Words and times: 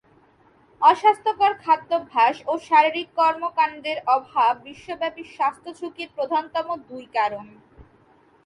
অস্বাস্থ্যকর 0.81 1.51
খাদ্যাভ্যাস 1.63 2.35
ও 2.47 2.53
শারীরিক 2.67 3.07
কর্মকাণ্ডের 3.15 3.97
অভাব 4.07 4.53
বিশ্বব্যাপী 4.63 5.23
স্বাস্থ্য 5.35 5.69
ঝুঁকির 5.79 6.09
প্রধানতম 6.17 6.67
দুই 6.89 7.05
কারণ। 7.13 7.45